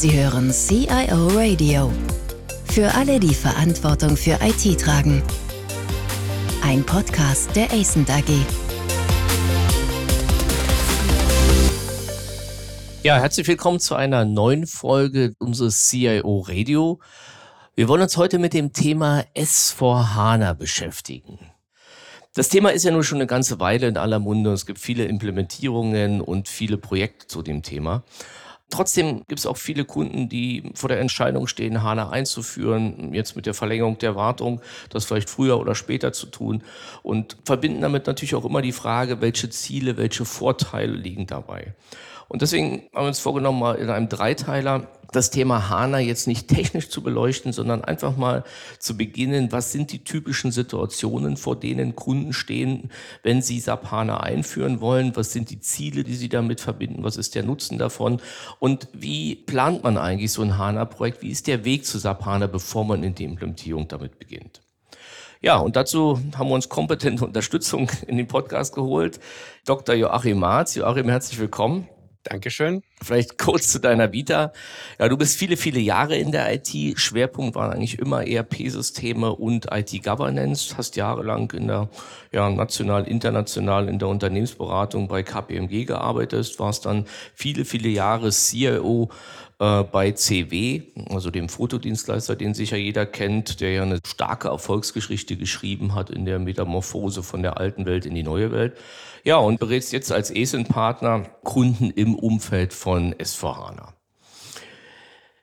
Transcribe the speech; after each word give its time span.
Sie 0.00 0.18
hören 0.18 0.50
CIO 0.50 1.28
Radio. 1.34 1.92
Für 2.64 2.94
alle, 2.94 3.20
die 3.20 3.34
Verantwortung 3.34 4.16
für 4.16 4.38
IT 4.40 4.80
tragen. 4.80 5.22
Ein 6.62 6.86
Podcast 6.86 7.54
der 7.54 7.70
ACENT 7.70 8.08
AG. 8.08 8.30
Ja, 13.02 13.18
herzlich 13.18 13.46
willkommen 13.46 13.78
zu 13.78 13.94
einer 13.94 14.24
neuen 14.24 14.66
Folge 14.66 15.34
unseres 15.38 15.86
CIO 15.88 16.46
Radio. 16.48 16.98
Wir 17.74 17.86
wollen 17.86 18.00
uns 18.00 18.16
heute 18.16 18.38
mit 18.38 18.54
dem 18.54 18.72
Thema 18.72 19.26
S4HANA 19.36 20.54
beschäftigen. 20.54 21.38
Das 22.34 22.48
Thema 22.48 22.70
ist 22.70 22.84
ja 22.84 22.90
nun 22.90 23.04
schon 23.04 23.18
eine 23.18 23.26
ganze 23.26 23.60
Weile 23.60 23.86
in 23.86 23.98
aller 23.98 24.18
Munde. 24.18 24.54
Es 24.54 24.64
gibt 24.64 24.78
viele 24.78 25.04
Implementierungen 25.04 26.22
und 26.22 26.48
viele 26.48 26.78
Projekte 26.78 27.26
zu 27.26 27.42
dem 27.42 27.62
Thema. 27.62 28.02
Trotzdem 28.70 29.24
gibt 29.26 29.40
es 29.40 29.46
auch 29.46 29.56
viele 29.56 29.84
Kunden, 29.84 30.28
die 30.28 30.70
vor 30.74 30.88
der 30.88 31.00
Entscheidung 31.00 31.46
stehen, 31.48 31.82
HANA 31.82 32.10
einzuführen, 32.10 33.12
jetzt 33.12 33.34
mit 33.34 33.46
der 33.46 33.54
Verlängerung 33.54 33.98
der 33.98 34.14
Wartung, 34.14 34.60
das 34.90 35.04
vielleicht 35.04 35.28
früher 35.28 35.58
oder 35.58 35.74
später 35.74 36.12
zu 36.12 36.26
tun 36.26 36.62
und 37.02 37.36
verbinden 37.44 37.80
damit 37.80 38.06
natürlich 38.06 38.34
auch 38.34 38.44
immer 38.44 38.62
die 38.62 38.72
Frage, 38.72 39.20
welche 39.20 39.50
Ziele, 39.50 39.96
welche 39.96 40.24
Vorteile 40.24 40.92
liegen 40.92 41.26
dabei. 41.26 41.74
Und 42.30 42.42
deswegen 42.42 42.84
haben 42.94 43.02
wir 43.02 43.08
uns 43.08 43.18
vorgenommen, 43.18 43.58
mal 43.58 43.74
in 43.74 43.90
einem 43.90 44.08
Dreiteiler 44.08 44.86
das 45.10 45.32
Thema 45.32 45.68
HANA 45.68 45.98
jetzt 45.98 46.28
nicht 46.28 46.46
technisch 46.46 46.88
zu 46.88 47.02
beleuchten, 47.02 47.52
sondern 47.52 47.82
einfach 47.82 48.16
mal 48.16 48.44
zu 48.78 48.96
beginnen, 48.96 49.50
was 49.50 49.72
sind 49.72 49.90
die 49.90 50.04
typischen 50.04 50.52
Situationen, 50.52 51.36
vor 51.36 51.58
denen 51.58 51.96
Kunden 51.96 52.32
stehen, 52.32 52.92
wenn 53.24 53.42
sie 53.42 53.58
SAP 53.58 53.90
HANA 53.90 54.18
einführen 54.18 54.80
wollen, 54.80 55.16
was 55.16 55.32
sind 55.32 55.50
die 55.50 55.58
Ziele, 55.58 56.04
die 56.04 56.14
sie 56.14 56.28
damit 56.28 56.60
verbinden, 56.60 57.02
was 57.02 57.16
ist 57.16 57.34
der 57.34 57.42
Nutzen 57.42 57.78
davon 57.78 58.20
und 58.60 58.86
wie 58.92 59.34
plant 59.34 59.82
man 59.82 59.98
eigentlich 59.98 60.30
so 60.30 60.42
ein 60.42 60.56
HANA-Projekt, 60.56 61.22
wie 61.22 61.30
ist 61.30 61.48
der 61.48 61.64
Weg 61.64 61.84
zu 61.84 61.98
SAP 61.98 62.24
HANA, 62.24 62.46
bevor 62.46 62.84
man 62.84 63.02
in 63.02 63.16
die 63.16 63.24
Implementierung 63.24 63.88
damit 63.88 64.20
beginnt. 64.20 64.60
Ja, 65.40 65.56
und 65.56 65.74
dazu 65.74 66.20
haben 66.38 66.48
wir 66.48 66.54
uns 66.54 66.68
kompetente 66.68 67.24
Unterstützung 67.24 67.90
in 68.06 68.18
den 68.18 68.28
Podcast 68.28 68.72
geholt. 68.72 69.18
Dr. 69.66 69.96
Joachim 69.96 70.38
Marz. 70.38 70.76
Joachim, 70.76 71.08
herzlich 71.08 71.40
willkommen. 71.40 71.88
Dankeschön. 72.24 72.82
Vielleicht 73.02 73.38
kurz 73.38 73.68
zu 73.68 73.80
deiner 73.80 74.12
Vita. 74.12 74.52
Ja, 74.98 75.08
du 75.08 75.16
bist 75.16 75.38
viele, 75.38 75.56
viele 75.56 75.80
Jahre 75.80 76.16
in 76.16 76.32
der 76.32 76.52
IT. 76.52 76.98
Schwerpunkt 76.98 77.54
waren 77.54 77.72
eigentlich 77.72 77.98
immer 77.98 78.26
ERP-Systeme 78.26 79.34
und 79.34 79.68
IT-Governance. 79.72 80.76
Hast 80.76 80.96
jahrelang 80.96 81.50
in 81.52 81.68
der, 81.68 81.88
ja, 82.30 82.50
national, 82.50 83.08
international 83.08 83.88
in 83.88 83.98
der 83.98 84.08
Unternehmensberatung 84.08 85.08
bei 85.08 85.22
KPMG 85.22 85.86
gearbeitet. 85.86 86.58
Warst 86.58 86.84
dann 86.84 87.06
viele, 87.34 87.64
viele 87.64 87.88
Jahre 87.88 88.30
CIO 88.30 89.08
äh, 89.60 89.84
bei 89.84 90.12
CW, 90.12 90.82
also 91.10 91.30
dem 91.30 91.48
Fotodienstleister, 91.48 92.34
den 92.34 92.54
sicher 92.54 92.78
jeder 92.78 93.06
kennt, 93.06 93.60
der 93.60 93.72
ja 93.72 93.82
eine 93.82 94.00
starke 94.06 94.48
Erfolgsgeschichte 94.48 95.36
geschrieben 95.36 95.94
hat 95.94 96.10
in 96.10 96.24
der 96.24 96.38
Metamorphose 96.38 97.22
von 97.22 97.42
der 97.42 97.58
alten 97.58 97.84
Welt 97.84 98.06
in 98.06 98.14
die 98.14 98.22
neue 98.22 98.50
Welt. 98.52 98.76
Ja, 99.22 99.36
und 99.36 99.60
berätst 99.60 99.92
jetzt 99.92 100.10
als 100.12 100.30
ESIN-Partner 100.30 101.26
Kunden 101.44 101.90
im 101.90 102.14
Umfeld 102.14 102.72
von 102.72 103.14
S4HANA. 103.14 103.92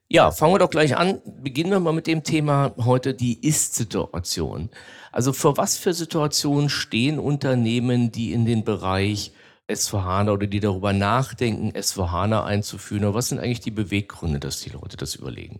Ja, 0.09 0.31
fangen 0.31 0.53
wir 0.53 0.59
doch 0.59 0.69
gleich 0.69 0.97
an. 0.97 1.21
Beginnen 1.43 1.69
wir 1.69 1.79
mal 1.79 1.93
mit 1.93 2.07
dem 2.07 2.23
Thema 2.23 2.73
heute 2.77 3.13
die 3.13 3.45
Ist-Situation. 3.45 4.69
Also 5.11 5.31
für 5.31 5.57
was 5.57 5.77
für 5.77 5.93
Situationen 5.93 6.69
stehen 6.69 7.19
Unternehmen, 7.19 8.11
die 8.11 8.31
in 8.31 8.45
den 8.45 8.63
Bereich 8.63 9.31
S4HANA 9.67 10.31
oder 10.31 10.47
die 10.47 10.59
darüber 10.59 10.93
nachdenken, 10.93 11.71
S4HANA 11.71 12.43
einzuführen? 12.43 13.05
Oder 13.05 13.13
was 13.13 13.29
sind 13.29 13.39
eigentlich 13.39 13.59
die 13.59 13.71
Beweggründe, 13.71 14.39
dass 14.39 14.61
die 14.61 14.69
Leute 14.69 14.97
das 14.97 15.15
überlegen? 15.15 15.59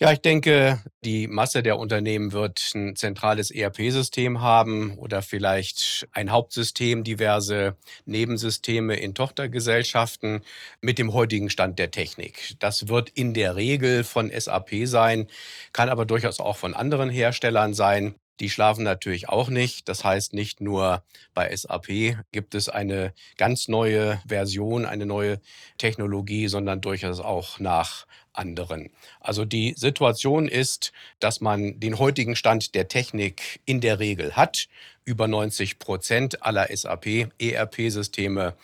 Ja, 0.00 0.12
ich 0.12 0.20
denke, 0.20 0.80
die 1.04 1.26
Masse 1.26 1.60
der 1.60 1.76
Unternehmen 1.76 2.30
wird 2.30 2.70
ein 2.76 2.94
zentrales 2.94 3.50
ERP-System 3.50 4.40
haben 4.40 4.96
oder 4.96 5.22
vielleicht 5.22 6.06
ein 6.12 6.30
Hauptsystem, 6.30 7.02
diverse 7.02 7.76
Nebensysteme 8.04 8.94
in 8.94 9.16
Tochtergesellschaften 9.16 10.42
mit 10.80 11.00
dem 11.00 11.12
heutigen 11.14 11.50
Stand 11.50 11.80
der 11.80 11.90
Technik. 11.90 12.54
Das 12.60 12.86
wird 12.86 13.10
in 13.10 13.34
der 13.34 13.56
Regel 13.56 14.04
von 14.04 14.30
SAP 14.30 14.86
sein, 14.86 15.26
kann 15.72 15.88
aber 15.88 16.06
durchaus 16.06 16.38
auch 16.38 16.56
von 16.56 16.74
anderen 16.74 17.10
Herstellern 17.10 17.74
sein. 17.74 18.14
Die 18.40 18.50
schlafen 18.50 18.84
natürlich 18.84 19.28
auch 19.28 19.48
nicht. 19.48 19.88
Das 19.88 20.04
heißt, 20.04 20.32
nicht 20.32 20.60
nur 20.60 21.02
bei 21.34 21.54
SAP 21.54 22.16
gibt 22.32 22.54
es 22.54 22.68
eine 22.68 23.12
ganz 23.36 23.68
neue 23.68 24.20
Version, 24.26 24.84
eine 24.84 25.06
neue 25.06 25.40
Technologie, 25.76 26.48
sondern 26.48 26.80
durchaus 26.80 27.20
auch 27.20 27.58
nach 27.58 28.06
anderen. 28.32 28.90
Also 29.20 29.44
die 29.44 29.74
Situation 29.76 30.48
ist, 30.48 30.92
dass 31.18 31.40
man 31.40 31.80
den 31.80 31.98
heutigen 31.98 32.36
Stand 32.36 32.74
der 32.74 32.88
Technik 32.88 33.60
in 33.64 33.80
der 33.80 33.98
Regel 33.98 34.36
hat. 34.36 34.68
Über 35.04 35.26
90 35.26 35.78
Prozent 35.78 36.42
aller 36.42 36.68
SAP 36.74 37.30
ERP-Systeme 37.38 38.54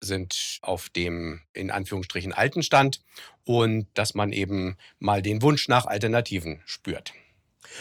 sind 0.00 0.58
auf 0.62 0.90
dem 0.90 1.40
in 1.54 1.70
Anführungsstrichen 1.70 2.32
alten 2.32 2.62
Stand 2.62 3.00
und 3.44 3.86
dass 3.94 4.14
man 4.14 4.32
eben 4.32 4.76
mal 4.98 5.22
den 5.22 5.42
Wunsch 5.42 5.68
nach 5.68 5.86
Alternativen 5.86 6.60
spürt. 6.66 7.12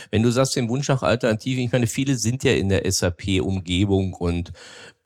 Wenn 0.10 0.24
du 0.24 0.32
sagst, 0.32 0.56
den 0.56 0.70
Wunsch 0.70 0.88
nach 0.88 1.04
Alternativen, 1.04 1.64
ich 1.64 1.72
meine, 1.72 1.88
viele 1.88 2.16
sind 2.16 2.44
ja 2.44 2.54
in 2.54 2.70
der 2.70 2.90
SAP-Umgebung 2.90 4.14
und 4.14 4.52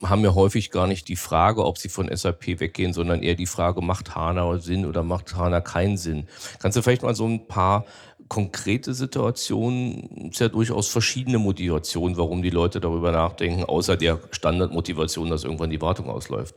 haben 0.02 0.24
ja 0.24 0.34
häufig 0.34 0.70
gar 0.70 0.86
nicht 0.86 1.08
die 1.08 1.16
Frage, 1.16 1.64
ob 1.64 1.78
sie 1.78 1.88
von 1.88 2.14
SAP 2.14 2.60
weggehen, 2.60 2.92
sondern 2.92 3.22
eher 3.22 3.34
die 3.34 3.46
Frage, 3.46 3.80
macht 3.80 4.14
HANA 4.14 4.58
Sinn 4.58 4.84
oder 4.84 5.02
macht 5.02 5.34
HANA 5.36 5.60
keinen 5.60 5.96
Sinn? 5.96 6.26
Kannst 6.58 6.76
du 6.76 6.82
vielleicht 6.82 7.02
mal 7.02 7.14
so 7.14 7.26
ein 7.26 7.46
paar 7.46 7.86
konkrete 8.28 8.94
Situationen, 8.94 10.30
ist 10.30 10.40
ja 10.40 10.48
durchaus 10.48 10.88
verschiedene 10.88 11.38
Motivationen, 11.38 12.16
warum 12.16 12.42
die 12.42 12.50
Leute 12.50 12.80
darüber 12.80 13.12
nachdenken, 13.12 13.64
außer 13.64 13.96
der 13.96 14.20
Standardmotivation, 14.32 15.30
dass 15.30 15.44
irgendwann 15.44 15.70
die 15.70 15.80
Wartung 15.80 16.10
ausläuft. 16.10 16.54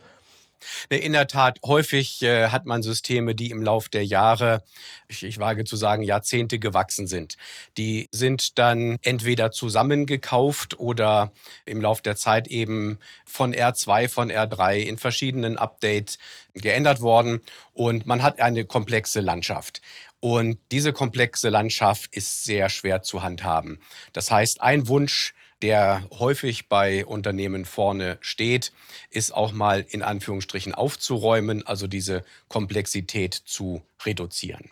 Ne, 0.90 0.98
in 0.98 1.14
der 1.14 1.28
Tat, 1.28 1.60
häufig 1.66 2.22
äh, 2.22 2.48
hat 2.50 2.66
man 2.66 2.84
Systeme, 2.84 3.36
die 3.36 3.52
im 3.52 3.62
Lauf 3.62 3.90
der 3.90 4.06
Jahre, 4.06 4.64
ich, 5.08 5.24
ich 5.24 5.40
wage 5.40 5.64
zu 5.64 5.76
sagen, 5.76 6.04
Jahrzehnte 6.04 6.60
gewachsen 6.60 7.08
sind. 7.08 7.38
Die 7.78 8.10
sind 8.12 8.58
dann 8.58 8.98
entweder 9.02 9.52
zusammengekauft 9.52 10.80
oder 10.80 11.32
im 11.66 11.82
Lauf 11.82 12.02
der 12.02 12.16
Zeit 12.16 12.48
eben 12.48 13.00
von 13.26 13.54
R2, 13.54 14.10
von 14.10 14.32
R3 14.32 14.78
in 14.78 14.98
verschiedenen 14.98 15.58
Updates 15.58 16.18
geändert 16.54 17.02
worden. 17.02 17.42
Und 17.74 18.06
man 18.06 18.24
hat 18.24 18.40
eine 18.40 18.66
komplexe 18.66 19.22
Landschaft. 19.22 19.82
Und 20.20 20.60
diese 20.72 20.92
komplexe 20.92 21.50
Landschaft 21.50 22.14
ist 22.14 22.44
sehr 22.44 22.70
schwer 22.70 23.02
zu 23.02 23.24
handhaben. 23.24 23.80
Das 24.12 24.32
heißt, 24.32 24.62
ein 24.62 24.88
Wunsch 24.88 25.34
der 25.62 26.04
häufig 26.18 26.70
bei 26.70 27.06
Unternehmen 27.06 27.66
vorne 27.66 28.18
steht, 28.22 28.72
ist 29.10 29.34
auch 29.34 29.52
mal 29.52 29.86
in 29.90 30.02
Anführungsstrichen 30.02 30.74
aufzuräumen, 30.74 31.66
also 31.66 31.88
diese 31.88 32.24
Komplexität 32.48 33.34
zu 33.34 33.82
reduzieren. 34.06 34.70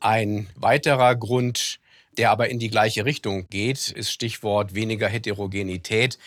Ein 0.00 0.48
weiterer 0.54 1.16
Grund, 1.16 1.80
der 2.18 2.30
aber 2.30 2.48
in 2.48 2.58
die 2.58 2.70
gleiche 2.70 3.04
Richtung 3.04 3.48
geht, 3.48 3.88
ist 3.90 4.10
Stichwort 4.10 4.74
weniger 4.74 5.08
Heterogenität. 5.08 6.18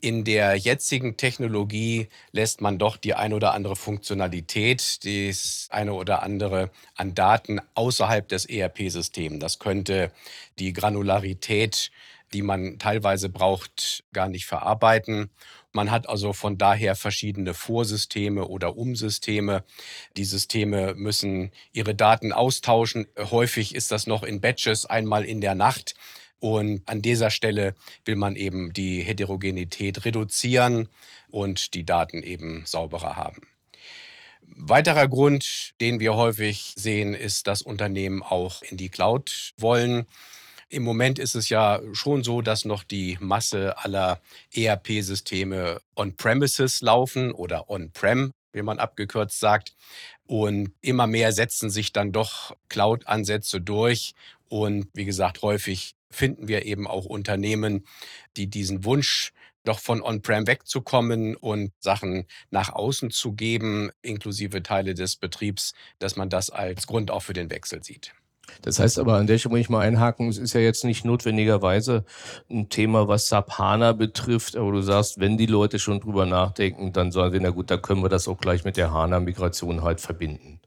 In 0.00 0.24
der 0.24 0.56
jetzigen 0.56 1.16
Technologie 1.16 2.08
lässt 2.32 2.60
man 2.60 2.78
doch 2.78 2.96
die 2.96 3.14
eine 3.14 3.36
oder 3.36 3.52
andere 3.52 3.76
Funktionalität, 3.76 5.04
das 5.04 5.68
eine 5.70 5.92
oder 5.94 6.22
andere 6.22 6.70
an 6.96 7.14
Daten 7.14 7.60
außerhalb 7.74 8.26
des 8.28 8.46
ERP-Systems. 8.46 9.38
Das 9.38 9.58
könnte 9.58 10.10
die 10.58 10.72
Granularität 10.72 11.92
die 12.32 12.42
man 12.42 12.78
teilweise 12.78 13.28
braucht, 13.28 14.04
gar 14.12 14.28
nicht 14.28 14.46
verarbeiten. 14.46 15.30
Man 15.72 15.90
hat 15.90 16.08
also 16.08 16.32
von 16.32 16.58
daher 16.58 16.96
verschiedene 16.96 17.54
Vorsysteme 17.54 18.46
oder 18.46 18.76
Umsysteme. 18.76 19.64
Die 20.16 20.24
Systeme 20.24 20.94
müssen 20.94 21.50
ihre 21.72 21.94
Daten 21.94 22.32
austauschen. 22.32 23.06
Häufig 23.18 23.74
ist 23.74 23.90
das 23.90 24.06
noch 24.06 24.22
in 24.22 24.40
Batches 24.40 24.86
einmal 24.86 25.24
in 25.24 25.40
der 25.40 25.54
Nacht. 25.54 25.94
Und 26.40 26.82
an 26.86 27.02
dieser 27.02 27.30
Stelle 27.30 27.74
will 28.04 28.16
man 28.16 28.36
eben 28.36 28.72
die 28.72 29.00
Heterogenität 29.00 30.04
reduzieren 30.04 30.88
und 31.30 31.74
die 31.74 31.86
Daten 31.86 32.22
eben 32.22 32.64
sauberer 32.66 33.16
haben. 33.16 33.42
Weiterer 34.56 35.08
Grund, 35.08 35.74
den 35.80 36.00
wir 36.00 36.14
häufig 36.14 36.74
sehen, 36.76 37.14
ist, 37.14 37.46
dass 37.46 37.62
Unternehmen 37.62 38.22
auch 38.22 38.62
in 38.62 38.76
die 38.76 38.90
Cloud 38.90 39.54
wollen. 39.56 40.06
Im 40.72 40.84
Moment 40.84 41.18
ist 41.18 41.34
es 41.34 41.50
ja 41.50 41.82
schon 41.92 42.24
so, 42.24 42.40
dass 42.40 42.64
noch 42.64 42.82
die 42.82 43.18
Masse 43.20 43.76
aller 43.76 44.22
ERP-Systeme 44.54 45.82
on-premises 45.96 46.80
laufen 46.80 47.30
oder 47.30 47.68
on-prem, 47.68 48.32
wie 48.54 48.62
man 48.62 48.78
abgekürzt 48.78 49.38
sagt. 49.38 49.74
Und 50.24 50.72
immer 50.80 51.06
mehr 51.06 51.32
setzen 51.32 51.68
sich 51.68 51.92
dann 51.92 52.10
doch 52.10 52.56
Cloud-Ansätze 52.70 53.60
durch. 53.60 54.14
Und 54.48 54.88
wie 54.94 55.04
gesagt, 55.04 55.42
häufig 55.42 55.94
finden 56.08 56.48
wir 56.48 56.64
eben 56.64 56.86
auch 56.86 57.04
Unternehmen, 57.04 57.84
die 58.38 58.46
diesen 58.46 58.86
Wunsch 58.86 59.34
doch 59.64 59.78
von 59.78 60.00
On-Prem 60.00 60.46
wegzukommen 60.46 61.36
und 61.36 61.74
Sachen 61.80 62.24
nach 62.50 62.70
außen 62.70 63.10
zu 63.10 63.32
geben, 63.32 63.90
inklusive 64.00 64.62
Teile 64.62 64.94
des 64.94 65.16
Betriebs, 65.16 65.74
dass 65.98 66.16
man 66.16 66.30
das 66.30 66.48
als 66.48 66.86
Grund 66.86 67.10
auch 67.10 67.22
für 67.22 67.34
den 67.34 67.50
Wechsel 67.50 67.84
sieht. 67.84 68.14
Das 68.62 68.78
heißt 68.78 68.98
aber, 68.98 69.14
an 69.16 69.26
der 69.26 69.38
Stelle 69.38 69.52
muss 69.52 69.60
ich 69.60 69.70
mal 69.70 69.80
einhaken, 69.80 70.28
es 70.28 70.38
ist 70.38 70.52
ja 70.52 70.60
jetzt 70.60 70.84
nicht 70.84 71.04
notwendigerweise 71.04 72.04
ein 72.50 72.68
Thema, 72.68 73.08
was 73.08 73.28
SAP 73.28 73.58
HANA 73.58 73.92
betrifft, 73.92 74.56
aber 74.56 74.72
du 74.72 74.82
sagst, 74.82 75.20
wenn 75.20 75.36
die 75.36 75.46
Leute 75.46 75.78
schon 75.78 76.00
drüber 76.00 76.26
nachdenken, 76.26 76.92
dann 76.92 77.12
sagen 77.12 77.32
sie, 77.32 77.40
na 77.40 77.50
gut, 77.50 77.70
da 77.70 77.76
können 77.76 78.02
wir 78.02 78.08
das 78.08 78.28
auch 78.28 78.38
gleich 78.38 78.64
mit 78.64 78.76
der 78.76 78.92
HANA-Migration 78.92 79.82
halt 79.82 80.00
verbinden. 80.00 80.60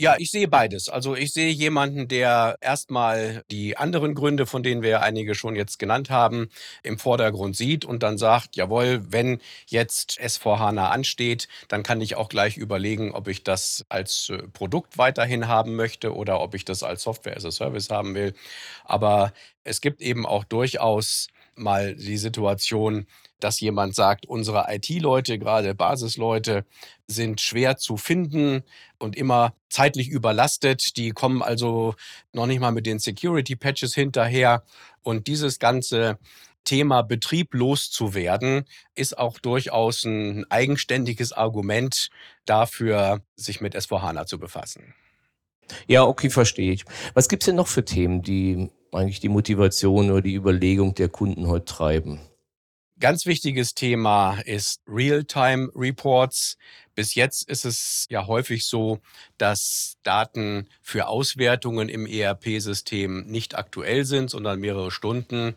Ja, 0.00 0.16
ich 0.18 0.30
sehe 0.32 0.48
beides. 0.48 0.88
Also 0.88 1.14
ich 1.14 1.32
sehe 1.32 1.50
jemanden, 1.50 2.08
der 2.08 2.56
erstmal 2.60 3.44
die 3.50 3.76
anderen 3.76 4.14
Gründe, 4.14 4.46
von 4.46 4.62
denen 4.64 4.82
wir 4.82 5.02
einige 5.02 5.34
schon 5.36 5.54
jetzt 5.54 5.78
genannt 5.78 6.10
haben, 6.10 6.48
im 6.82 6.98
Vordergrund 6.98 7.56
sieht 7.56 7.84
und 7.84 8.02
dann 8.02 8.18
sagt, 8.18 8.56
jawohl, 8.56 9.02
wenn 9.12 9.40
jetzt 9.68 10.18
S4HANA 10.20 10.88
ansteht, 10.90 11.46
dann 11.68 11.84
kann 11.84 12.00
ich 12.00 12.16
auch 12.16 12.28
gleich 12.28 12.56
überlegen, 12.56 13.12
ob 13.12 13.28
ich 13.28 13.44
das 13.44 13.84
als 13.90 14.30
äh, 14.30 14.38
Produkt 14.48 14.98
weiterhin 14.98 15.46
haben 15.46 15.76
möchte 15.76 16.14
oder 16.16 16.40
ob 16.40 16.54
ich 16.54 16.64
das 16.64 16.82
als 16.82 17.02
Software 17.02 17.36
as 17.36 17.44
a 17.44 17.52
Service 17.52 17.88
haben 17.90 18.14
will. 18.14 18.34
Aber 18.84 19.32
es 19.62 19.80
gibt 19.80 20.00
eben 20.02 20.26
auch 20.26 20.42
durchaus 20.44 21.28
mal 21.54 21.94
die 21.94 22.16
Situation, 22.16 23.06
dass 23.42 23.60
jemand 23.60 23.94
sagt, 23.94 24.26
unsere 24.26 24.66
IT-Leute, 24.68 25.38
gerade 25.38 25.74
Basisleute, 25.74 26.64
sind 27.06 27.40
schwer 27.40 27.76
zu 27.76 27.96
finden 27.96 28.62
und 28.98 29.16
immer 29.16 29.54
zeitlich 29.68 30.08
überlastet. 30.08 30.96
Die 30.96 31.10
kommen 31.10 31.42
also 31.42 31.94
noch 32.32 32.46
nicht 32.46 32.60
mal 32.60 32.72
mit 32.72 32.86
den 32.86 32.98
Security-Patches 32.98 33.94
hinterher. 33.94 34.62
Und 35.02 35.26
dieses 35.26 35.58
ganze 35.58 36.18
Thema 36.64 37.02
Betrieb 37.02 37.54
loszuwerden, 37.54 38.64
ist 38.94 39.18
auch 39.18 39.38
durchaus 39.38 40.04
ein 40.04 40.44
eigenständiges 40.50 41.32
Argument 41.32 42.10
dafür, 42.46 43.22
sich 43.36 43.60
mit 43.60 43.76
S4HANA 43.76 44.26
zu 44.26 44.38
befassen. 44.38 44.94
Ja, 45.86 46.04
okay, 46.04 46.30
verstehe 46.30 46.72
ich. 46.72 46.84
Was 47.14 47.28
gibt 47.28 47.42
es 47.42 47.46
denn 47.46 47.56
noch 47.56 47.68
für 47.68 47.84
Themen, 47.84 48.22
die 48.22 48.70
eigentlich 48.92 49.20
die 49.20 49.28
Motivation 49.28 50.10
oder 50.10 50.22
die 50.22 50.34
Überlegung 50.34 50.94
der 50.94 51.08
Kunden 51.08 51.48
heute 51.48 51.64
treiben? 51.64 52.20
Ganz 53.02 53.26
wichtiges 53.26 53.74
Thema 53.74 54.38
ist 54.44 54.80
Real-Time-Reports. 54.86 56.56
Bis 56.94 57.16
jetzt 57.16 57.48
ist 57.48 57.64
es 57.64 58.06
ja 58.10 58.28
häufig 58.28 58.64
so, 58.64 59.00
dass 59.38 59.96
Daten 60.04 60.68
für 60.82 61.08
Auswertungen 61.08 61.88
im 61.88 62.06
ERP-System 62.06 63.26
nicht 63.26 63.56
aktuell 63.56 64.04
sind, 64.04 64.30
sondern 64.30 64.60
mehrere 64.60 64.92
Stunden, 64.92 65.56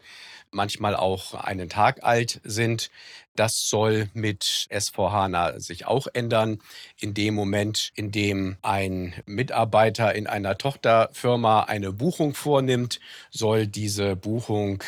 manchmal 0.50 0.96
auch 0.96 1.36
einen 1.36 1.70
Tag 1.70 2.04
alt 2.04 2.42
sind. 2.44 2.90
Das 3.36 3.70
soll 3.70 4.10
mit 4.14 4.68
S4HANA 4.72 5.60
sich 5.60 5.86
auch 5.86 6.08
ändern. 6.14 6.64
In 7.00 7.14
dem 7.14 7.36
Moment, 7.36 7.92
in 7.94 8.12
dem 8.12 8.58
ein 8.64 9.14
Mitarbeiter 9.28 10.16
in 10.16 10.26
einer 10.26 10.58
Tochterfirma 10.58 11.66
eine 11.66 11.92
Buchung 11.92 12.34
vornimmt, 12.34 13.00
soll 13.30 13.68
diese 13.68 14.16
Buchung 14.16 14.82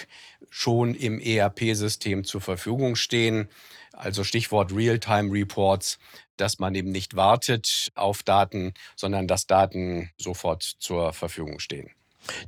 schon 0.49 0.95
im 0.95 1.19
ERP-System 1.19 2.23
zur 2.23 2.41
Verfügung 2.41 2.95
stehen. 2.95 3.49
Also 3.93 4.23
Stichwort 4.23 4.73
Real-Time 4.73 5.31
Reports, 5.31 5.97
dass 6.37 6.59
man 6.59 6.75
eben 6.75 6.91
nicht 6.91 7.15
wartet 7.15 7.91
auf 7.95 8.23
Daten, 8.23 8.73
sondern 8.95 9.27
dass 9.27 9.47
Daten 9.47 10.11
sofort 10.17 10.63
zur 10.63 11.13
Verfügung 11.13 11.59
stehen. 11.59 11.89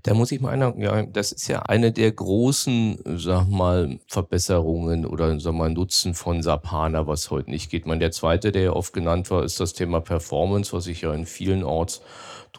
Da 0.04 0.14
muss 0.14 0.32
ich 0.32 0.42
mal 0.42 0.52
einhaken, 0.52 0.82
ja, 0.82 1.04
das 1.04 1.32
ist 1.32 1.48
ja 1.48 1.62
eine 1.64 1.92
der 1.92 2.12
großen, 2.12 3.00
sag 3.18 3.48
mal, 3.48 4.00
Verbesserungen 4.08 5.06
oder 5.06 5.40
sag 5.40 5.54
mal 5.54 5.70
Nutzen 5.70 6.14
von 6.14 6.42
SAP 6.42 6.72
HANA, 6.72 7.08
was 7.08 7.32
heute 7.32 7.50
nicht 7.50 7.70
geht. 7.70 7.86
Man, 7.86 8.00
der 8.00 8.12
zweite, 8.12 8.52
der 8.52 8.62
ja 8.64 8.74
oft 8.74 8.94
genannt 8.94 9.32
war, 9.32 9.44
ist 9.44 9.60
das 9.60 9.74
Thema 9.74 10.02
Performance, 10.02 10.74
was 10.74 10.86
sich 10.86 11.02
ja 11.02 11.14
in 11.14 11.26
vielen 11.26 11.64
Orts 11.64 12.02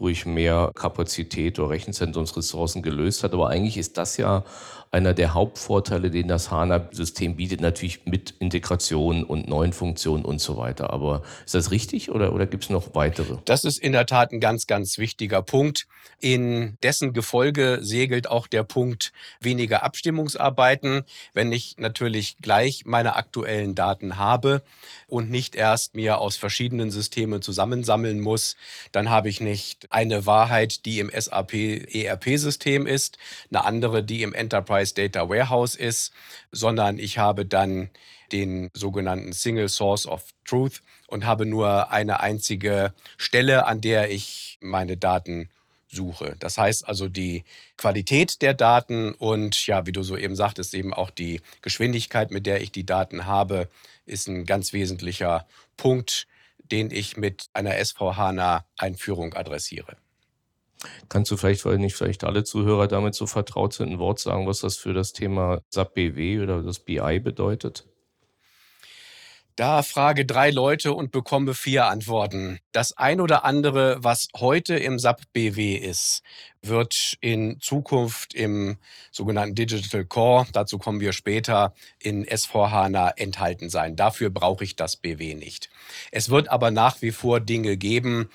durch 0.00 0.24
mehr 0.24 0.72
Kapazität 0.74 1.58
oder 1.58 1.70
Rechenzentrumsressourcen 1.70 2.82
gelöst 2.82 3.22
hat. 3.22 3.34
Aber 3.34 3.50
eigentlich 3.50 3.76
ist 3.76 3.98
das 3.98 4.16
ja 4.16 4.44
einer 4.92 5.14
der 5.14 5.34
Hauptvorteile, 5.34 6.10
den 6.10 6.26
das 6.26 6.50
HANA-System 6.50 7.36
bietet, 7.36 7.60
natürlich 7.60 8.06
mit 8.06 8.34
Integration 8.40 9.22
und 9.22 9.48
neuen 9.48 9.72
Funktionen 9.72 10.24
und 10.24 10.40
so 10.40 10.56
weiter. 10.56 10.90
Aber 10.90 11.22
ist 11.44 11.54
das 11.54 11.70
richtig 11.70 12.10
oder, 12.10 12.32
oder 12.32 12.46
gibt 12.46 12.64
es 12.64 12.70
noch 12.70 12.94
weitere? 12.94 13.36
Das 13.44 13.64
ist 13.64 13.78
in 13.78 13.92
der 13.92 14.06
Tat 14.06 14.32
ein 14.32 14.40
ganz, 14.40 14.66
ganz 14.66 14.98
wichtiger 14.98 15.42
Punkt. 15.42 15.86
In 16.18 16.76
dessen 16.82 17.12
Gefolge 17.12 17.78
segelt 17.82 18.28
auch 18.28 18.48
der 18.48 18.64
Punkt 18.64 19.12
weniger 19.40 19.84
Abstimmungsarbeiten. 19.84 21.02
Wenn 21.34 21.52
ich 21.52 21.76
natürlich 21.78 22.38
gleich 22.38 22.84
meine 22.84 23.14
aktuellen 23.14 23.76
Daten 23.76 24.16
habe 24.16 24.62
und 25.06 25.30
nicht 25.30 25.54
erst 25.54 25.94
mir 25.94 26.18
aus 26.18 26.36
verschiedenen 26.36 26.90
Systemen 26.90 27.42
zusammensammeln 27.42 28.18
muss, 28.18 28.56
dann 28.90 29.08
habe 29.08 29.28
ich 29.28 29.40
nicht 29.40 29.89
eine 29.90 30.24
Wahrheit, 30.24 30.86
die 30.86 31.00
im 31.00 31.10
SAP 31.10 31.54
ERP-System 31.92 32.86
ist, 32.86 33.18
eine 33.50 33.64
andere, 33.64 34.02
die 34.02 34.22
im 34.22 34.32
Enterprise 34.32 34.94
Data 34.94 35.28
Warehouse 35.28 35.74
ist, 35.74 36.12
sondern 36.52 36.98
ich 36.98 37.18
habe 37.18 37.44
dann 37.44 37.90
den 38.32 38.70
sogenannten 38.72 39.32
Single 39.32 39.68
Source 39.68 40.06
of 40.06 40.24
Truth 40.44 40.82
und 41.08 41.26
habe 41.26 41.44
nur 41.44 41.90
eine 41.90 42.20
einzige 42.20 42.94
Stelle, 43.16 43.66
an 43.66 43.80
der 43.80 44.10
ich 44.10 44.58
meine 44.60 44.96
Daten 44.96 45.48
suche. 45.88 46.36
Das 46.38 46.56
heißt 46.56 46.86
also 46.86 47.08
die 47.08 47.44
Qualität 47.76 48.42
der 48.42 48.54
Daten 48.54 49.12
und 49.12 49.66
ja, 49.66 49.86
wie 49.86 49.92
du 49.92 50.02
so 50.02 50.16
eben 50.16 50.36
sagtest, 50.36 50.74
eben 50.74 50.94
auch 50.94 51.10
die 51.10 51.40
Geschwindigkeit, 51.62 52.30
mit 52.30 52.46
der 52.46 52.60
ich 52.60 52.70
die 52.70 52.86
Daten 52.86 53.26
habe, 53.26 53.68
ist 54.06 54.28
ein 54.28 54.46
ganz 54.46 54.72
wesentlicher 54.72 55.46
Punkt, 55.76 56.28
den 56.72 56.90
ich 56.90 57.16
mit 57.16 57.46
einer 57.52 57.82
SVHANA-Einführung 57.84 59.34
adressiere. 59.34 59.96
Kannst 61.08 61.30
du 61.30 61.36
vielleicht, 61.36 61.64
weil 61.64 61.78
nicht 61.78 61.94
vielleicht 61.94 62.24
alle 62.24 62.44
Zuhörer 62.44 62.88
damit 62.88 63.14
so 63.14 63.26
vertraut 63.26 63.74
sind, 63.74 63.90
ein 63.90 63.98
Wort 63.98 64.18
sagen, 64.18 64.46
was 64.46 64.60
das 64.60 64.76
für 64.76 64.94
das 64.94 65.12
Thema 65.12 65.60
SAP 65.68 65.94
BW 65.94 66.40
oder 66.40 66.62
das 66.62 66.78
BI 66.78 67.20
bedeutet? 67.20 67.86
Da 69.56 69.82
frage 69.82 70.24
drei 70.24 70.50
Leute 70.50 70.94
und 70.94 71.10
bekomme 71.10 71.54
vier 71.54 71.86
Antworten. 71.86 72.60
Das 72.72 72.96
ein 72.96 73.20
oder 73.20 73.44
andere, 73.44 73.98
was 74.00 74.28
heute 74.36 74.76
im 74.76 74.98
SAP 74.98 75.22
BW 75.32 75.74
ist, 75.74 76.22
wird 76.62 77.16
in 77.20 77.60
Zukunft 77.60 78.34
im 78.34 78.78
sogenannten 79.10 79.54
Digital 79.54 80.04
Core, 80.04 80.46
dazu 80.52 80.78
kommen 80.78 81.00
wir 81.00 81.12
später, 81.12 81.74
in 81.98 82.24
S4HANA 82.24 83.16
enthalten 83.16 83.70
sein. 83.70 83.96
Dafür 83.96 84.30
brauche 84.30 84.64
ich 84.64 84.76
das 84.76 84.96
BW 84.96 85.34
nicht. 85.34 85.68
Es 86.10 86.30
wird 86.30 86.48
aber 86.48 86.70
nach 86.70 87.02
wie 87.02 87.12
vor 87.12 87.40
Dinge 87.40 87.76
geben, 87.76 88.30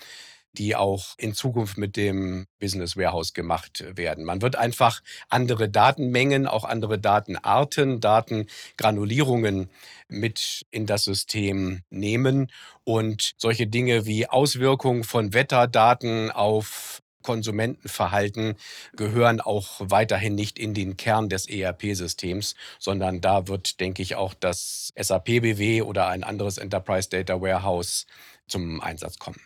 die 0.57 0.75
auch 0.75 1.15
in 1.17 1.33
Zukunft 1.33 1.77
mit 1.77 1.95
dem 1.95 2.47
Business 2.59 2.97
Warehouse 2.97 3.33
gemacht 3.33 3.83
werden. 3.95 4.23
Man 4.23 4.41
wird 4.41 4.55
einfach 4.55 5.01
andere 5.29 5.69
Datenmengen, 5.69 6.47
auch 6.47 6.63
andere 6.63 6.99
Datenarten, 6.99 7.99
Datengranulierungen 7.99 9.69
mit 10.07 10.65
in 10.71 10.85
das 10.85 11.03
System 11.03 11.81
nehmen 11.89 12.51
und 12.83 13.33
solche 13.37 13.67
Dinge 13.67 14.05
wie 14.05 14.27
Auswirkungen 14.27 15.03
von 15.03 15.33
Wetterdaten 15.33 16.31
auf 16.31 17.01
Konsumentenverhalten 17.25 18.55
gehören 18.95 19.41
auch 19.41 19.81
weiterhin 19.81 20.35
nicht 20.35 20.59
in 20.59 20.75
den 20.75 20.95
Kern 20.95 21.27
des 21.27 21.49
ERP-Systems, 21.49 22.53
sondern 22.77 23.19
da 23.19 23.47
wird, 23.47 23.79
denke 23.79 24.03
ich, 24.03 24.15
auch 24.15 24.35
das 24.35 24.93
SAP 24.95 25.25
BW 25.41 25.81
oder 25.81 26.07
ein 26.07 26.23
anderes 26.23 26.59
Enterprise 26.59 27.09
Data 27.09 27.41
Warehouse 27.41 28.05
zum 28.47 28.79
Einsatz 28.79 29.17
kommen. 29.17 29.39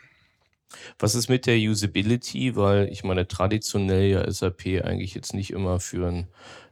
Was 0.97 1.15
ist 1.15 1.29
mit 1.29 1.45
der 1.45 1.57
Usability? 1.57 2.55
Weil 2.55 2.89
ich 2.91 3.03
meine, 3.03 3.27
traditionell 3.27 4.09
ja 4.09 4.31
SAP 4.31 4.83
eigentlich 4.83 5.13
jetzt 5.15 5.33
nicht 5.33 5.51
immer 5.51 5.79
für 5.79 6.07
ein, 6.07 6.27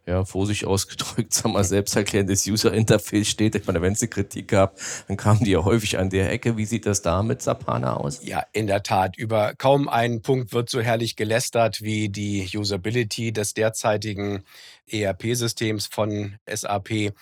ja, 0.05 0.23
vorsichtig 0.23 0.67
ausgedrückt, 0.67 1.33
sag 1.33 1.51
mal, 1.51 1.63
selbsterklärendes 1.63 2.47
User-Interface 2.47 3.27
steht. 3.27 3.55
Ich 3.55 3.67
meine, 3.67 3.81
wenn 3.81 3.95
sie 3.95 4.07
Kritik 4.07 4.47
gab, 4.47 4.77
dann 5.07 5.17
kamen 5.17 5.43
die 5.43 5.51
ja 5.51 5.63
häufig 5.63 5.97
an 5.97 6.09
der 6.09 6.31
Ecke. 6.31 6.57
Wie 6.57 6.65
sieht 6.65 6.85
das 6.85 7.01
da 7.01 7.23
mit 7.23 7.41
Sapana 7.41 7.97
aus? 7.97 8.23
Ja, 8.23 8.43
in 8.53 8.67
der 8.67 8.83
Tat. 8.83 9.17
Über 9.17 9.53
kaum 9.55 9.89
einen 9.89 10.21
Punkt 10.21 10.53
wird 10.53 10.69
so 10.69 10.79
herrlich 10.79 11.15
gelästert 11.15 11.81
wie 11.81 12.09
die 12.09 12.49
Usability 12.55 13.33
des 13.33 13.53
derzeitigen 13.53 14.43
ERP-Systems 14.89 15.87
von 15.87 16.37
SAP. 16.49 17.13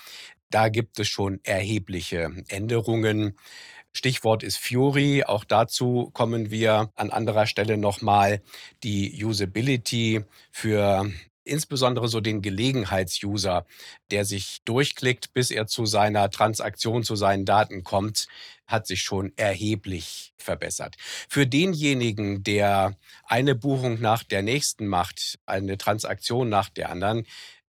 Da 0.51 0.70
gibt 0.70 1.00
es 1.00 1.08
schon 1.08 1.39
erhebliche 1.44 2.29
Änderungen. 2.48 3.36
Stichwort 3.96 4.44
ist 4.44 4.58
Fury. 4.58 5.24
Auch 5.24 5.46
dazu 5.46 6.10
kommen 6.14 6.52
wir 6.52 6.92
an 6.96 7.12
anderer 7.12 7.48
Stelle 7.48 7.78
nochmal. 7.78 8.42
Die 8.84 9.24
Usability 9.24 10.22
für 10.52 11.10
insbesondere 11.46 12.10
so 12.10 12.20
den 12.20 12.42
Gelegenheitsuser, 12.42 13.66
der 14.12 14.25
sich 14.25 14.62
durchklickt, 14.66 15.34
bis 15.34 15.50
er 15.50 15.68
zu 15.68 15.86
seiner 15.86 16.30
Transaktion, 16.30 17.04
zu 17.04 17.16
seinen 17.16 17.46
Daten 17.46 17.84
kommt, 17.84 18.28
hat 18.68 18.86
sich 18.86 19.02
schon 19.02 19.32
erheblich 19.38 20.34
verbessert. 20.38 20.96
Für 21.30 21.48
denjenigen, 21.48 22.44
der 22.44 22.98
eine 23.25 23.56
Buchung 23.56 24.02
nach 24.02 24.24
der 24.24 24.42
nächsten 24.42 24.88
macht, 24.88 25.40
eine 25.46 25.78
Transaktion 25.78 26.50
nach 26.50 26.70
der 26.70 26.90
anderen, 26.90 27.25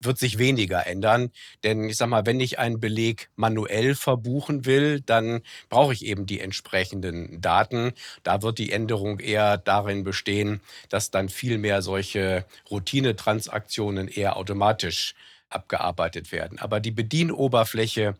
wird 0.04 0.18
sich 0.18 0.38
weniger 0.38 0.86
ändern. 0.86 1.30
Denn 1.64 1.88
ich 1.88 1.96
sag 1.96 2.08
mal, 2.08 2.26
wenn 2.26 2.40
ich 2.40 2.58
einen 2.58 2.80
Beleg 2.80 3.30
manuell 3.36 3.94
verbuchen 3.94 4.64
will, 4.66 5.00
dann 5.00 5.42
brauche 5.68 5.92
ich 5.92 6.04
eben 6.04 6.26
die 6.26 6.40
entsprechenden 6.40 7.40
Daten. 7.40 7.92
Da 8.22 8.42
wird 8.42 8.58
die 8.58 8.72
Änderung 8.72 9.20
eher 9.20 9.58
darin 9.58 10.04
bestehen, 10.04 10.60
dass 10.88 11.10
dann 11.10 11.28
viel 11.28 11.58
mehr 11.58 11.82
solche 11.82 12.44
Routinetransaktionen 12.70 14.08
eher 14.08 14.36
automatisch 14.36 15.14
abgearbeitet 15.48 16.32
werden. 16.32 16.58
Aber 16.58 16.80
die 16.80 16.90
Bedienoberfläche 16.90 18.14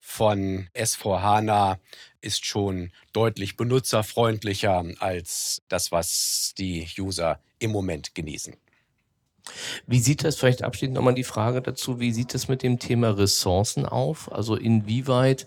von 0.00 0.68
S4HANA 0.74 1.78
ist 2.20 2.46
schon 2.46 2.92
deutlich 3.12 3.56
benutzerfreundlicher 3.56 4.84
als 4.98 5.62
das, 5.68 5.92
was 5.92 6.54
die 6.58 6.88
User 6.98 7.40
im 7.58 7.70
Moment 7.70 8.14
genießen. 8.14 8.56
Wie 9.86 9.98
sieht 9.98 10.24
das 10.24 10.36
vielleicht 10.36 10.62
abschließend 10.62 10.94
nochmal 10.94 11.14
die 11.14 11.24
Frage 11.24 11.62
dazu, 11.62 12.00
wie 12.00 12.12
sieht 12.12 12.34
das 12.34 12.48
mit 12.48 12.62
dem 12.62 12.78
Thema 12.78 13.16
Ressourcen 13.16 13.86
auf? 13.86 14.30
Also 14.32 14.56
inwieweit 14.56 15.46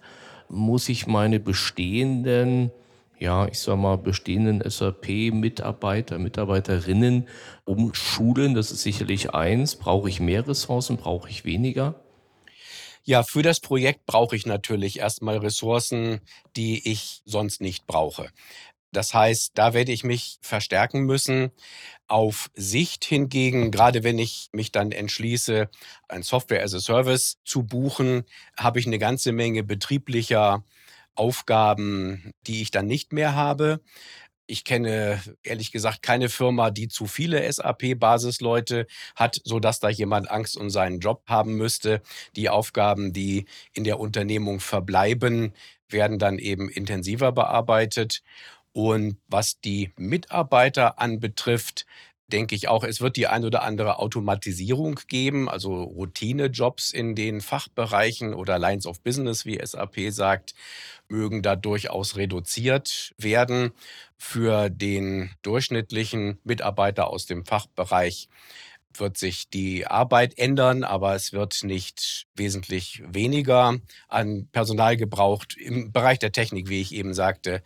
muss 0.49 0.89
ich 0.89 1.07
meine 1.07 1.39
bestehenden, 1.39 2.71
ja, 3.19 3.47
ich 3.47 3.59
sag 3.59 3.77
mal, 3.77 3.97
bestehenden 3.97 4.61
SAP-Mitarbeiter, 4.67 6.19
Mitarbeiterinnen 6.19 7.27
umschulen? 7.65 8.53
Das 8.53 8.71
ist 8.71 8.81
sicherlich 8.81 9.33
eins. 9.33 9.75
Brauche 9.75 10.09
ich 10.09 10.19
mehr 10.19 10.47
Ressourcen? 10.47 10.97
Brauche 10.97 11.29
ich 11.29 11.45
weniger? 11.45 11.95
Ja, 13.03 13.23
für 13.23 13.41
das 13.41 13.59
Projekt 13.59 14.05
brauche 14.05 14.35
ich 14.35 14.45
natürlich 14.45 14.99
erstmal 14.99 15.37
Ressourcen, 15.37 16.21
die 16.55 16.87
ich 16.87 17.23
sonst 17.25 17.59
nicht 17.59 17.87
brauche. 17.87 18.29
Das 18.91 19.13
heißt, 19.13 19.51
da 19.55 19.73
werde 19.73 19.91
ich 19.91 20.03
mich 20.03 20.37
verstärken 20.41 21.01
müssen. 21.01 21.51
Auf 22.07 22.49
Sicht 22.55 23.05
hingegen, 23.05 23.71
gerade 23.71 24.03
wenn 24.03 24.19
ich 24.19 24.49
mich 24.51 24.71
dann 24.71 24.91
entschließe, 24.91 25.69
ein 26.09 26.23
Software 26.23 26.63
as 26.63 26.73
a 26.73 26.79
Service 26.79 27.37
zu 27.45 27.63
buchen, 27.63 28.23
habe 28.57 28.79
ich 28.79 28.87
eine 28.87 28.99
ganze 28.99 29.31
Menge 29.31 29.63
betrieblicher 29.63 30.65
Aufgaben, 31.15 32.33
die 32.47 32.61
ich 32.61 32.71
dann 32.71 32.87
nicht 32.87 33.13
mehr 33.13 33.35
habe. 33.35 33.81
Ich 34.47 34.65
kenne 34.65 35.21
ehrlich 35.43 35.71
gesagt 35.71 36.01
keine 36.01 36.27
Firma, 36.27 36.71
die 36.71 36.89
zu 36.89 37.05
viele 37.07 37.49
SAP-Basisleute 37.49 38.85
hat, 39.15 39.39
sodass 39.45 39.79
da 39.79 39.87
jemand 39.87 40.29
Angst 40.29 40.57
um 40.57 40.69
seinen 40.69 40.99
Job 40.99 41.23
haben 41.29 41.55
müsste. 41.55 42.01
Die 42.35 42.49
Aufgaben, 42.49 43.13
die 43.13 43.45
in 43.71 43.85
der 43.85 43.99
Unternehmung 43.99 44.59
verbleiben, 44.59 45.53
werden 45.87 46.19
dann 46.19 46.37
eben 46.37 46.69
intensiver 46.69 47.31
bearbeitet. 47.31 48.23
Und 48.73 49.17
was 49.27 49.59
die 49.59 49.91
Mitarbeiter 49.97 50.99
anbetrifft, 50.99 51.85
denke 52.31 52.55
ich 52.55 52.67
auch, 52.67 52.83
es 52.83 53.01
wird 53.01 53.17
die 53.17 53.27
ein 53.27 53.43
oder 53.43 53.63
andere 53.63 53.99
Automatisierung 53.99 54.99
geben, 55.07 55.49
also 55.49 55.83
Routinejobs 55.83 56.91
in 56.91 57.15
den 57.15 57.41
Fachbereichen 57.41 58.33
oder 58.33 58.57
Lines 58.57 58.85
of 58.85 59.01
Business, 59.01 59.45
wie 59.45 59.59
SAP 59.63 60.11
sagt, 60.11 60.53
mögen 61.09 61.41
da 61.41 61.55
durchaus 61.55 62.15
reduziert 62.15 63.13
werden. 63.17 63.71
Für 64.17 64.69
den 64.69 65.31
durchschnittlichen 65.41 66.39
Mitarbeiter 66.43 67.09
aus 67.09 67.25
dem 67.25 67.45
Fachbereich 67.45 68.29
wird 68.97 69.17
sich 69.17 69.49
die 69.49 69.87
Arbeit 69.87 70.37
ändern, 70.37 70.83
aber 70.83 71.15
es 71.15 71.31
wird 71.33 71.63
nicht 71.63 72.27
wesentlich 72.35 73.01
weniger 73.07 73.77
an 74.07 74.47
Personal 74.51 74.97
gebraucht. 74.97 75.55
Im 75.57 75.91
Bereich 75.91 76.19
der 76.19 76.31
Technik, 76.31 76.69
wie 76.69 76.81
ich 76.81 76.93
eben 76.93 77.13
sagte, 77.13 77.61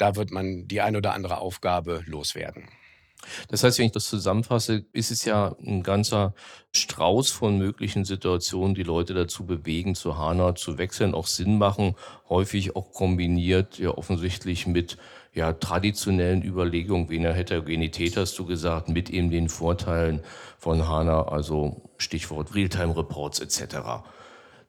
da 0.00 0.16
wird 0.16 0.30
man 0.30 0.66
die 0.66 0.80
ein 0.80 0.96
oder 0.96 1.14
andere 1.14 1.38
Aufgabe 1.38 2.02
loswerden. 2.06 2.68
Das 3.48 3.62
heißt, 3.62 3.78
wenn 3.78 3.86
ich 3.86 3.92
das 3.92 4.06
zusammenfasse, 4.06 4.86
ist 4.92 5.10
es 5.10 5.26
ja 5.26 5.54
ein 5.64 5.82
ganzer 5.82 6.34
Strauß 6.72 7.30
von 7.30 7.58
möglichen 7.58 8.06
Situationen, 8.06 8.74
die 8.74 8.82
Leute 8.82 9.12
dazu 9.12 9.44
bewegen, 9.44 9.94
zu 9.94 10.16
HANA 10.16 10.54
zu 10.54 10.78
wechseln, 10.78 11.14
auch 11.14 11.26
Sinn 11.26 11.58
machen, 11.58 11.96
häufig 12.30 12.76
auch 12.76 12.92
kombiniert, 12.92 13.78
ja 13.78 13.90
offensichtlich 13.90 14.66
mit 14.66 14.96
ja, 15.34 15.52
traditionellen 15.52 16.42
Überlegungen 16.42 17.10
wie 17.10 17.18
einer 17.18 17.34
Heterogenität, 17.34 18.16
hast 18.16 18.38
du 18.38 18.46
gesagt, 18.46 18.88
mit 18.88 19.10
eben 19.10 19.30
den 19.30 19.50
Vorteilen 19.50 20.22
von 20.58 20.88
HANA, 20.88 21.28
also 21.28 21.90
Stichwort 21.98 22.54
Realtime-Reports 22.54 23.40
etc 23.40 24.02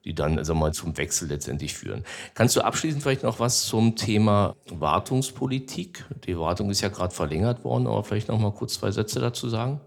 die 0.04 0.14
dann 0.14 0.38
also 0.38 0.54
mal 0.54 0.72
zum 0.72 0.96
Wechsel 0.96 1.28
letztendlich 1.28 1.74
führen. 1.74 2.04
Kannst 2.34 2.56
du 2.56 2.62
abschließend 2.62 3.02
vielleicht 3.02 3.22
noch 3.22 3.40
was 3.40 3.64
zum 3.64 3.96
Thema 3.96 4.56
Wartungspolitik? 4.70 6.04
Die 6.26 6.38
Wartung 6.38 6.70
ist 6.70 6.80
ja 6.80 6.88
gerade 6.88 7.14
verlängert 7.14 7.64
worden, 7.64 7.86
aber 7.86 8.04
vielleicht 8.04 8.28
noch 8.28 8.38
mal 8.38 8.52
kurz 8.52 8.74
zwei 8.74 8.90
Sätze 8.90 9.20
dazu 9.20 9.48
sagen. 9.48 9.80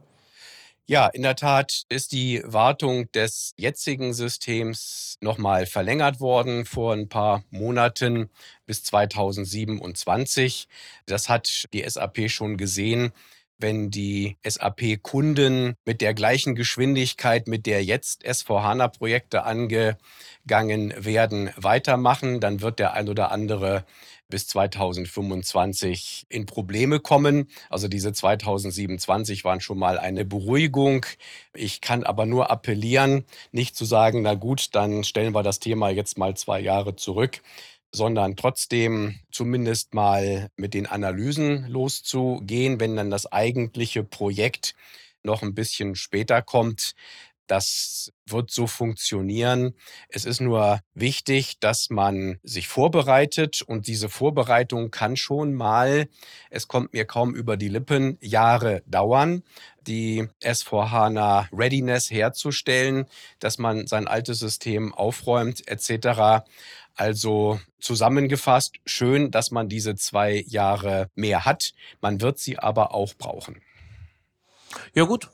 Ja, 0.88 1.08
in 1.08 1.24
der 1.24 1.36
Tat 1.36 1.82
ist 1.90 2.12
die 2.12 2.44
Wartung 2.46 3.12
des 3.12 3.56
jetzigen 3.58 4.14
Systems 4.14 5.18
nochmal 5.20 5.66
verlängert 5.66 6.20
worden 6.20 6.66
vor 6.66 6.94
ein 6.94 7.10
paar 7.10 7.44
Monaten 7.50 8.30
bis 8.68 8.84
2027. 8.84 10.68
Das 11.08 11.28
hat 11.28 11.66
die 11.74 11.84
SAP 11.90 12.30
schon 12.30 12.58
gesehen 12.58 13.14
wenn 13.58 13.90
die 13.90 14.38
SAP-Kunden 14.44 15.76
mit 15.86 16.02
der 16.02 16.14
gleichen 16.14 16.56
Geschwindigkeit, 16.56 17.48
mit 17.48 17.66
der 17.66 17.84
jetzt 17.84 18.26
S4HANA-Projekte 18.26 19.44
angegangen 19.44 20.94
werden, 20.98 21.52
weitermachen, 21.56 22.40
dann 22.40 22.62
wird 22.62 22.80
der 22.80 22.94
ein 22.94 23.10
oder 23.10 23.32
andere 23.32 23.86
bis 24.28 24.48
2025 24.48 26.26
in 26.30 26.46
Probleme 26.46 27.00
kommen. 27.00 27.48
Also 27.70 27.88
diese 27.88 28.12
2027 28.12 29.44
waren 29.44 29.62
schon 29.62 29.78
mal 29.78 30.00
eine 30.00 30.26
Beruhigung. 30.26 31.06
Ich 31.54 31.80
kann 31.82 32.04
aber 32.04 32.26
nur 32.26 32.50
appellieren, 32.50 33.26
nicht 33.52 33.76
zu 33.76 33.86
sagen, 33.86 34.24
na 34.24 34.34
gut, 34.34 34.70
dann 34.74 35.04
stellen 35.04 35.34
wir 35.34 35.44
das 35.44 35.60
Thema 35.60 35.90
jetzt 35.90 36.18
mal 36.18 36.36
zwei 36.36 36.60
Jahre 36.60 36.96
zurück 36.96 37.42
sondern 37.96 38.36
trotzdem 38.36 39.20
zumindest 39.32 39.94
mal 39.94 40.50
mit 40.58 40.74
den 40.74 40.86
Analysen 40.86 41.68
loszugehen, 41.68 42.80
wenn 42.80 42.96
dann 42.96 43.10
das 43.10 43.32
eigentliche 43.32 44.04
Projekt 44.04 44.76
noch 45.24 45.42
ein 45.42 45.56
bisschen 45.56 45.96
später 45.96 46.42
kommt. 46.42 46.94
Das 47.48 48.12
wird 48.26 48.50
so 48.50 48.66
funktionieren. 48.68 49.76
Es 50.10 50.26
ist 50.26 50.42
nur 50.42 50.80
wichtig, 50.94 51.60
dass 51.60 51.90
man 51.90 52.40
sich 52.44 52.68
vorbereitet 52.68 53.62
und 53.62 53.88
diese 53.88 54.10
Vorbereitung 54.10 54.90
kann 54.90 55.16
schon 55.16 55.54
mal, 55.54 56.08
es 56.50 56.68
kommt 56.68 56.94
mir 56.94 57.06
kaum 57.06 57.36
über 57.36 57.56
die 57.56 57.70
Lippen, 57.70 58.18
Jahre 58.22 58.82
dauern, 58.88 59.44
die 59.82 60.28
S4HANA 60.44 61.48
Readiness 61.52 62.10
herzustellen, 62.10 63.06
dass 63.40 63.60
man 63.60 63.86
sein 63.86 64.08
altes 64.08 64.40
System 64.40 64.94
aufräumt 64.94 65.68
etc. 65.68 66.44
Also 66.96 67.60
zusammengefasst, 67.80 68.78
schön, 68.86 69.30
dass 69.30 69.52
man 69.52 69.70
diese 69.70 69.96
zwei 69.96 70.44
Jahre 70.48 71.10
mehr 71.14 71.46
hat. 71.46 71.74
Man 72.02 72.22
wird 72.22 72.40
sie 72.40 72.58
aber 72.58 72.96
auch 72.96 73.14
brauchen. 73.16 73.62
Ja 74.94 75.04
gut, 75.04 75.30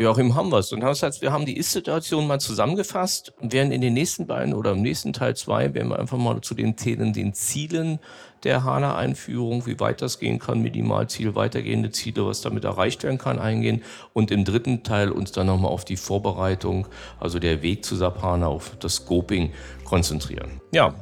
Joachim, 0.00 0.34
haben 0.34 0.50
wir 0.50 0.58
es. 0.60 0.72
Und 0.72 0.80
das 0.80 1.02
heißt, 1.02 1.20
wir 1.20 1.30
haben 1.30 1.44
die 1.44 1.58
Ist-Situation 1.58 2.26
mal 2.26 2.40
zusammengefasst 2.40 3.34
und 3.38 3.52
werden 3.52 3.70
in 3.70 3.82
den 3.82 3.92
nächsten 3.92 4.26
beiden 4.26 4.54
oder 4.54 4.72
im 4.72 4.80
nächsten 4.80 5.12
Teil 5.12 5.36
zwei, 5.36 5.74
werden 5.74 5.88
wir 5.88 5.98
einfach 5.98 6.16
mal 6.16 6.40
zu 6.40 6.54
den 6.54 6.74
Themen, 6.76 7.12
den 7.12 7.34
Zielen 7.34 7.98
der 8.42 8.64
HANA-Einführung, 8.64 9.66
wie 9.66 9.78
weit 9.78 10.00
das 10.00 10.18
gehen 10.18 10.38
kann, 10.38 10.62
Minimalziel, 10.62 11.34
weitergehende 11.34 11.90
Ziele, 11.90 12.24
was 12.24 12.40
damit 12.40 12.64
erreicht 12.64 13.02
werden 13.02 13.18
kann, 13.18 13.38
eingehen. 13.38 13.82
Und 14.14 14.30
im 14.30 14.46
dritten 14.46 14.82
Teil 14.84 15.10
uns 15.10 15.32
dann 15.32 15.48
nochmal 15.48 15.70
auf 15.70 15.84
die 15.84 15.98
Vorbereitung, 15.98 16.86
also 17.18 17.38
der 17.38 17.60
Weg 17.60 17.84
zu 17.84 17.94
SAP 17.94 18.22
HANA, 18.22 18.46
auf 18.46 18.78
das 18.80 18.94
Scoping 18.94 19.52
konzentrieren. 19.84 20.62
Ja, 20.72 20.94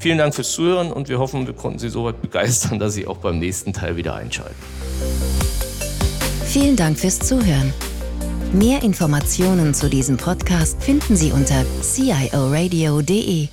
vielen 0.00 0.18
Dank 0.18 0.34
fürs 0.34 0.50
Zuhören 0.50 0.92
und 0.92 1.08
wir 1.08 1.20
hoffen, 1.20 1.46
wir 1.46 1.54
konnten 1.54 1.78
Sie 1.78 1.90
soweit 1.90 2.20
begeistern, 2.20 2.80
dass 2.80 2.94
Sie 2.94 3.06
auch 3.06 3.18
beim 3.18 3.38
nächsten 3.38 3.72
Teil 3.72 3.96
wieder 3.96 4.16
einschalten. 4.16 4.56
Vielen 6.44 6.74
Dank 6.74 6.98
fürs 6.98 7.20
Zuhören. 7.20 7.72
Mehr 8.52 8.82
Informationen 8.82 9.72
zu 9.72 9.88
diesem 9.88 10.18
Podcast 10.18 10.82
finden 10.82 11.16
Sie 11.16 11.32
unter 11.32 11.64
cioradio.de. 11.80 13.48